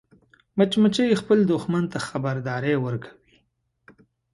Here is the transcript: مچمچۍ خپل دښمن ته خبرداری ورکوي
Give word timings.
مچمچۍ 0.57 1.09
خپل 1.21 1.39
دښمن 1.51 1.83
ته 1.91 1.97
خبرداری 2.07 2.75
ورکوي 2.85 3.35